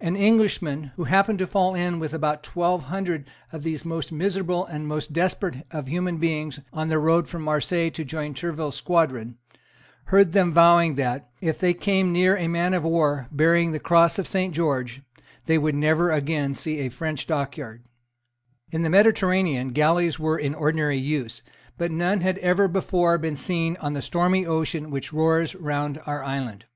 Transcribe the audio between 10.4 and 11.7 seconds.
vowing that, if